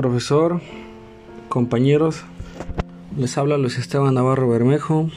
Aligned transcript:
Profesor, 0.00 0.62
compañeros, 1.50 2.22
les 3.18 3.36
habla 3.36 3.58
Luis 3.58 3.76
Esteban 3.76 4.14
Navarro 4.14 4.48
Bermejo. 4.48 5.10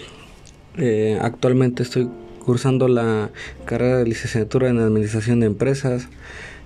Eh, 0.76 1.18
actualmente 1.22 1.84
estoy 1.84 2.10
cursando 2.44 2.90
la 2.90 3.30
carrera 3.64 4.00
de 4.00 4.04
licenciatura 4.04 4.68
en 4.68 4.80
Administración 4.80 5.40
de 5.40 5.46
Empresas 5.46 6.10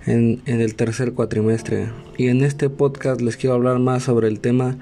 en, 0.07 0.41
en, 0.47 0.61
el 0.61 0.73
tercer 0.73 1.13
cuatrimestre 1.13 1.89
y 2.17 2.29
en 2.29 2.43
este 2.43 2.71
podcast 2.71 3.21
les 3.21 3.37
quiero 3.37 3.53
hablar 3.53 3.77
más 3.77 4.01
sobre 4.01 4.29
el 4.29 4.39
tema 4.39 4.77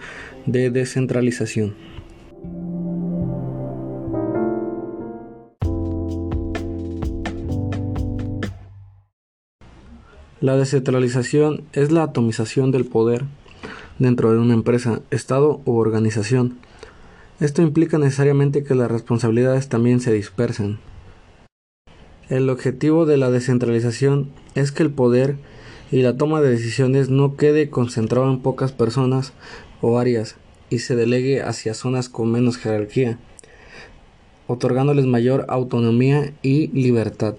de 0.46 0.70
descentralización. 0.70 1.76
La 10.46 10.56
descentralización 10.58 11.64
es 11.74 11.92
la 11.92 12.04
atomización 12.04 12.70
del 12.70 12.86
poder 12.86 13.24
dentro 13.98 14.32
de 14.32 14.38
una 14.38 14.54
empresa, 14.54 15.02
estado 15.10 15.60
u 15.66 15.78
organización. 15.78 16.60
Esto 17.40 17.64
implica 17.64 17.98
necesariamente 17.98 18.64
que 18.64 18.76
las 18.76 18.92
responsabilidades 18.92 19.70
también 19.70 20.02
se 20.02 20.14
dispersen. 20.14 20.78
El 22.30 22.48
objetivo 22.52 23.08
de 23.08 23.18
la 23.18 23.32
descentralización 23.32 24.30
es 24.54 24.72
que 24.72 24.84
el 24.84 24.92
poder 24.92 25.38
y 25.92 26.04
la 26.04 26.16
toma 26.16 26.42
de 26.42 26.52
decisiones 26.52 27.10
no 27.10 27.38
quede 27.38 27.72
concentrado 27.72 28.30
en 28.30 28.40
pocas 28.40 28.72
personas 28.72 29.34
o 29.82 29.98
áreas 29.98 30.36
y 30.70 30.78
se 30.78 30.96
delegue 30.96 31.42
hacia 31.42 31.74
zonas 31.74 32.08
con 32.08 32.32
menos 32.32 32.58
jerarquía, 32.58 33.18
otorgándoles 34.46 35.08
mayor 35.08 35.48
autonomía 35.50 36.34
y 36.44 36.68
libertad. 36.68 37.34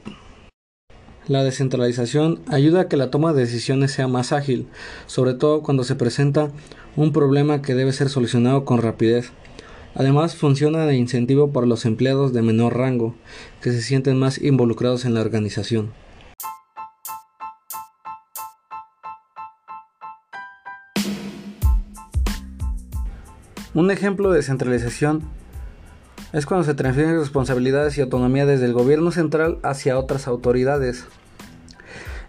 La 1.29 1.43
descentralización 1.43 2.39
ayuda 2.47 2.83
a 2.83 2.89
que 2.89 2.97
la 2.97 3.11
toma 3.11 3.33
de 3.33 3.41
decisiones 3.41 3.91
sea 3.91 4.07
más 4.07 4.31
ágil, 4.31 4.69
sobre 5.07 5.35
todo 5.35 5.61
cuando 5.61 5.83
se 5.83 5.97
presenta 5.97 6.53
un 6.95 7.13
problema 7.13 7.63
que 7.63 7.75
debe 7.75 7.93
ser 7.93 8.11
solucionado 8.11 8.65
con 8.65 8.81
rapidez. 8.81 9.33
Además, 9.97 10.37
funciona 10.37 10.87
de 10.87 10.95
incentivo 10.95 11.51
para 11.51 11.67
los 11.67 11.85
empleados 11.85 12.33
de 12.33 12.43
menor 12.43 12.77
rango, 12.77 13.17
que 13.61 13.73
se 13.73 13.83
sienten 13.83 14.21
más 14.21 14.41
involucrados 14.41 15.05
en 15.05 15.15
la 15.15 15.21
organización. 15.21 15.91
Un 23.75 23.91
ejemplo 23.91 24.31
de 24.31 24.37
descentralización 24.37 25.25
es 26.33 26.47
cuando 26.47 26.65
se 26.65 26.75
transfieren 26.75 27.19
responsabilidades 27.19 27.97
y 27.97 28.01
autonomía 28.01 28.47
desde 28.47 28.67
el 28.67 28.73
gobierno 28.73 29.11
central 29.11 29.59
hacia 29.63 29.99
otras 29.99 30.27
autoridades. 30.27 31.05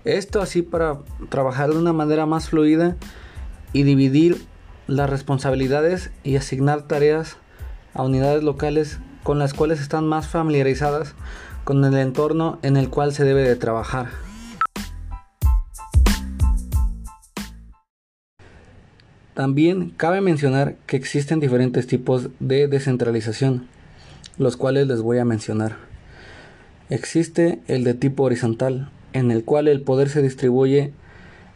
Esto 0.05 0.41
así 0.41 0.61
para 0.61 0.99
trabajar 1.29 1.71
de 1.71 1.77
una 1.77 1.93
manera 1.93 2.25
más 2.25 2.49
fluida 2.49 2.95
y 3.73 3.83
dividir 3.83 4.45
las 4.87 5.09
responsabilidades 5.09 6.11
y 6.23 6.37
asignar 6.37 6.83
tareas 6.83 7.37
a 7.93 8.03
unidades 8.03 8.43
locales 8.43 8.99
con 9.23 9.39
las 9.39 9.53
cuales 9.53 9.81
están 9.81 10.07
más 10.07 10.27
familiarizadas 10.27 11.13
con 11.63 11.83
el 11.83 11.97
entorno 11.97 12.59
en 12.61 12.77
el 12.77 12.89
cual 12.89 13.13
se 13.13 13.25
debe 13.25 13.41
de 13.41 13.57
trabajar. 13.57 14.07
También 19.33 19.91
cabe 19.97 20.21
mencionar 20.21 20.75
que 20.87 20.97
existen 20.97 21.39
diferentes 21.39 21.85
tipos 21.85 22.29
de 22.39 22.67
descentralización 22.67 23.67
los 24.37 24.57
cuales 24.57 24.87
les 24.87 25.01
voy 25.01 25.17
a 25.17 25.25
mencionar. 25.25 25.77
Existe 26.89 27.59
el 27.67 27.83
de 27.83 27.93
tipo 27.93 28.23
horizontal, 28.23 28.89
en 29.13 29.31
el 29.31 29.43
cual 29.43 29.67
el 29.67 29.81
poder 29.81 30.09
se 30.09 30.21
distribuye 30.21 30.93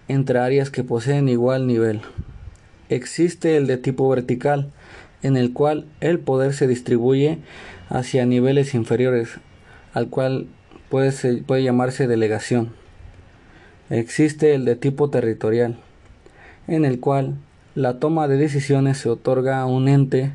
entre 0.07 0.39
áreas 0.39 0.69
que 0.69 0.83
poseen 0.83 1.29
igual 1.29 1.67
nivel. 1.67 2.01
Existe 2.89 3.55
el 3.55 3.67
de 3.67 3.77
tipo 3.77 4.09
vertical, 4.09 4.71
en 5.23 5.38
el 5.38 5.53
cual 5.53 5.85
el 6.01 6.19
poder 6.19 6.53
se 6.53 6.67
distribuye 6.67 7.38
hacia 7.89 8.25
niveles 8.25 8.73
inferiores, 8.73 9.39
al 9.94 10.09
cual 10.09 10.47
puede, 10.89 11.63
llamarse 11.63 12.07
delegación. 12.07 12.73
Existe 13.89 14.53
el 14.53 14.66
de 14.66 14.75
tipo 14.75 15.09
territorial, 15.09 15.77
en 16.67 16.85
el 16.85 17.00
cual 17.00 17.38
la 17.75 18.00
toma 18.00 18.27
de 18.27 18.38
decisiones 18.38 18.97
se 18.97 19.09
otorga 19.09 19.61
a 19.61 19.66
un 19.66 19.88
ente 19.88 20.33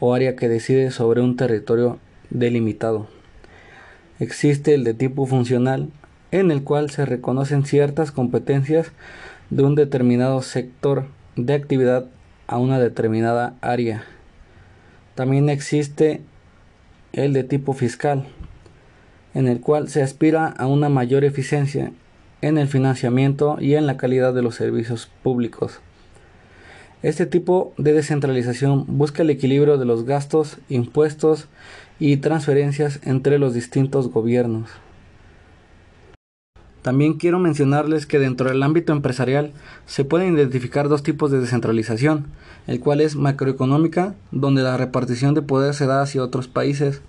o 0.00 0.14
área 0.14 0.34
que 0.34 0.48
decide 0.48 0.90
sobre 0.90 1.20
un 1.20 1.36
territorio 1.36 1.98
delimitado. 2.30 3.06
Existe 4.18 4.74
el 4.74 4.84
de 4.84 4.94
tipo 4.94 5.26
funcional, 5.26 5.90
en 6.30 6.50
el 6.50 6.62
cual 6.62 6.90
se 6.90 7.06
reconocen 7.06 7.64
ciertas 7.64 8.12
competencias 8.12 8.92
de 9.50 9.62
un 9.62 9.74
determinado 9.74 10.42
sector 10.42 11.06
de 11.36 11.54
actividad 11.54 12.06
a 12.46 12.58
una 12.58 12.78
determinada 12.78 13.54
área. 13.60 14.04
También 15.14 15.48
existe 15.48 16.20
el 17.12 17.32
de 17.32 17.44
tipo 17.44 17.72
fiscal, 17.72 18.26
en 19.34 19.48
el 19.48 19.60
cual 19.60 19.88
se 19.88 20.02
aspira 20.02 20.46
a 20.46 20.66
una 20.66 20.88
mayor 20.88 21.24
eficiencia 21.24 21.92
en 22.42 22.58
el 22.58 22.68
financiamiento 22.68 23.56
y 23.60 23.74
en 23.74 23.86
la 23.86 23.96
calidad 23.96 24.32
de 24.32 24.42
los 24.42 24.54
servicios 24.54 25.10
públicos. 25.22 25.80
Este 27.02 27.24
tipo 27.24 27.72
de 27.78 27.94
descentralización 27.94 28.84
busca 28.86 29.22
el 29.22 29.30
equilibrio 29.30 29.78
de 29.78 29.86
los 29.86 30.04
gastos, 30.04 30.58
impuestos 30.68 31.48
y 31.98 32.18
transferencias 32.18 33.00
entre 33.04 33.38
los 33.38 33.54
distintos 33.54 34.08
gobiernos. 34.10 34.68
También 36.82 37.14
quiero 37.14 37.38
mencionarles 37.38 38.04
que 38.04 38.18
dentro 38.18 38.50
del 38.50 38.62
ámbito 38.62 38.92
empresarial 38.92 39.52
se 39.86 40.04
pueden 40.04 40.34
identificar 40.34 40.88
dos 40.88 41.02
tipos 41.02 41.30
de 41.30 41.40
descentralización, 41.40 42.26
el 42.66 42.80
cual 42.80 43.00
es 43.00 43.16
macroeconómica, 43.16 44.14
donde 44.30 44.62
la 44.62 44.76
repartición 44.76 45.34
de 45.34 45.42
poder 45.42 45.74
se 45.74 45.86
da 45.86 46.02
hacia 46.02 46.22
otros 46.22 46.48
países 46.48 47.00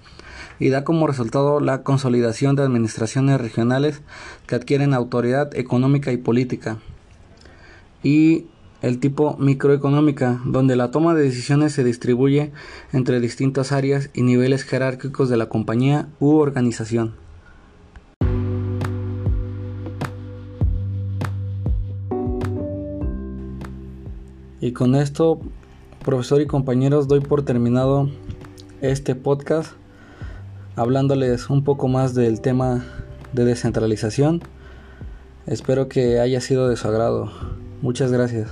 y 0.59 0.69
da 0.69 0.85
como 0.85 1.07
resultado 1.07 1.59
la 1.59 1.83
consolidación 1.83 2.55
de 2.55 2.63
administraciones 2.63 3.41
regionales 3.41 4.01
que 4.47 4.55
adquieren 4.55 4.93
autoridad 4.93 5.53
económica 5.57 6.13
y 6.13 6.17
política. 6.17 6.77
Y 8.03 8.45
el 8.81 8.99
tipo 8.99 9.37
microeconómica, 9.37 10.41
donde 10.45 10.75
la 10.75 10.91
toma 10.91 11.13
de 11.13 11.23
decisiones 11.23 11.73
se 11.73 11.83
distribuye 11.83 12.51
entre 12.91 13.19
distintas 13.19 13.71
áreas 13.71 14.09
y 14.13 14.23
niveles 14.23 14.63
jerárquicos 14.63 15.29
de 15.29 15.37
la 15.37 15.49
compañía 15.49 16.09
u 16.19 16.37
organización. 16.37 17.15
Y 24.59 24.73
con 24.73 24.95
esto, 24.95 25.39
profesor 26.03 26.41
y 26.41 26.45
compañeros, 26.45 27.07
doy 27.07 27.19
por 27.19 27.43
terminado 27.43 28.09
este 28.81 29.15
podcast 29.15 29.73
hablándoles 30.75 31.49
un 31.49 31.63
poco 31.63 31.87
más 31.87 32.13
del 32.13 32.41
tema 32.41 32.85
de 33.33 33.45
descentralización. 33.45 34.41
Espero 35.47 35.89
que 35.89 36.19
haya 36.19 36.41
sido 36.41 36.67
de 36.67 36.77
su 36.77 36.87
agrado. 36.87 37.31
Muchas 37.81 38.11
gracias. 38.11 38.49